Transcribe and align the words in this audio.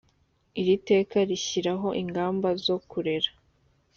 iri 0.59 0.75
teka 0.89 1.17
rishyiraho 1.29 1.87
ingamba 2.01 2.49
zo 2.65 2.77
kurera. 2.89 3.29